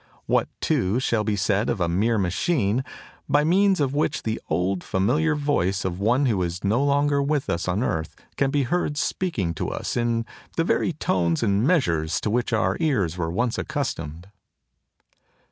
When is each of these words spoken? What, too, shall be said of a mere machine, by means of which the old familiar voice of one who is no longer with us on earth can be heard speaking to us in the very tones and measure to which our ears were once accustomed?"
What, 0.25 0.49
too, 0.61 0.99
shall 0.99 1.23
be 1.23 1.35
said 1.35 1.69
of 1.69 1.79
a 1.79 1.87
mere 1.87 2.17
machine, 2.17 2.83
by 3.29 3.43
means 3.43 3.79
of 3.79 3.93
which 3.93 4.23
the 4.23 4.41
old 4.49 4.83
familiar 4.83 5.35
voice 5.35 5.85
of 5.85 5.99
one 5.99 6.25
who 6.25 6.41
is 6.41 6.63
no 6.63 6.83
longer 6.83 7.21
with 7.21 7.51
us 7.51 7.67
on 7.67 7.83
earth 7.83 8.15
can 8.35 8.49
be 8.49 8.63
heard 8.63 8.97
speaking 8.97 9.53
to 9.53 9.69
us 9.69 9.95
in 9.95 10.25
the 10.57 10.63
very 10.63 10.91
tones 10.93 11.43
and 11.43 11.65
measure 11.67 12.07
to 12.07 12.29
which 12.31 12.51
our 12.51 12.77
ears 12.79 13.15
were 13.15 13.29
once 13.29 13.59
accustomed?" 13.59 14.29